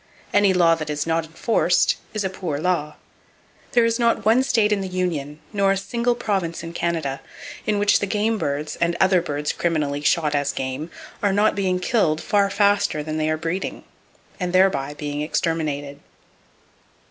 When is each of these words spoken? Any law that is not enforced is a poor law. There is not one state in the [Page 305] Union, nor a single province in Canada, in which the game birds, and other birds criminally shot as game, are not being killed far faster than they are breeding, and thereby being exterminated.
Any 0.33 0.51
law 0.51 0.73
that 0.73 0.89
is 0.89 1.05
not 1.05 1.27
enforced 1.27 1.97
is 2.11 2.23
a 2.23 2.29
poor 2.31 2.57
law. 2.57 2.95
There 3.73 3.85
is 3.85 3.99
not 3.99 4.25
one 4.25 4.41
state 4.41 4.71
in 4.71 4.81
the 4.81 4.87
[Page 4.87 4.93
305] 4.97 5.11
Union, 5.11 5.39
nor 5.53 5.71
a 5.71 5.77
single 5.77 6.15
province 6.15 6.63
in 6.63 6.73
Canada, 6.73 7.21
in 7.67 7.77
which 7.77 7.99
the 7.99 8.07
game 8.07 8.39
birds, 8.39 8.75
and 8.77 8.95
other 8.99 9.21
birds 9.21 9.53
criminally 9.53 10.01
shot 10.01 10.33
as 10.33 10.53
game, 10.53 10.89
are 11.21 11.31
not 11.31 11.53
being 11.53 11.79
killed 11.79 12.19
far 12.19 12.49
faster 12.49 13.03
than 13.03 13.19
they 13.19 13.29
are 13.29 13.37
breeding, 13.37 13.83
and 14.39 14.53
thereby 14.53 14.95
being 14.95 15.21
exterminated. 15.21 15.99